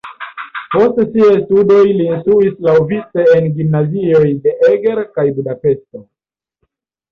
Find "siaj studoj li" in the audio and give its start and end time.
1.09-2.07